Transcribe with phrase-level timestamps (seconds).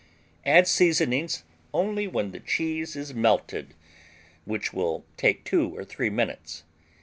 [0.47, 1.43] Add seasonings
[1.75, 3.75] only when the cheese is melted,
[4.45, 6.63] which will take two or three minutes.